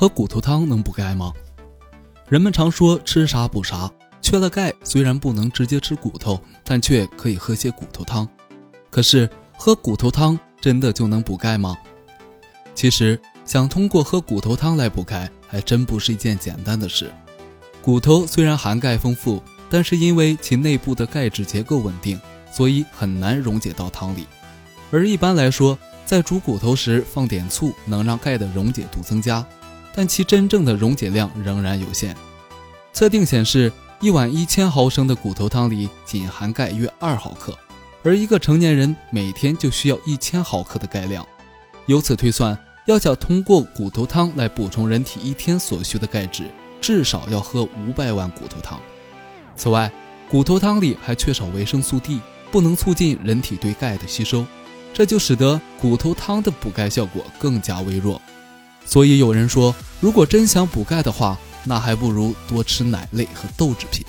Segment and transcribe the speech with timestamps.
[0.00, 1.30] 喝骨头汤能补钙吗？
[2.26, 3.92] 人们常说吃啥补啥，
[4.22, 8.26] 缺了钙虽然不能直接吃骨头，但却可以喝些骨头汤。
[8.88, 9.28] 可是
[9.58, 11.76] 喝骨头汤真的就能补钙吗？
[12.74, 17.12] 其实想通过喝骨头汤来补钙，还真不是一件简单的事。
[17.82, 22.18] 骨头虽然含钙丰富，但是因为其内部的钙质结构稳定，
[22.50, 24.26] 所以很难溶解到汤里。
[24.90, 29.46] 而一般来说，在煮骨头时放点醋，能让钙的溶解度增加。
[29.94, 32.16] 但其真正的溶解量仍然有限。
[32.92, 37.56] 测定显示，一碗一千毫升的骨头汤里仅含钙约二毫克，
[38.02, 41.26] 而一个成年人每天就需要一千毫克的钙量。
[41.86, 46.44] 由此推算，要想通过骨头汤来补充人体一天所需的钙质，
[46.80, 48.80] 至少要喝五百碗骨头汤。
[49.56, 49.90] 此外，
[50.28, 52.20] 骨头汤里还缺少维生素 D，
[52.50, 54.46] 不能促进人体对钙的吸收，
[54.94, 58.20] 这就使得骨头汤的补钙效果更加微弱。
[58.84, 64.04] 所以有人说，如果真想补钙的话，那还不如多吃奶类和豆制品。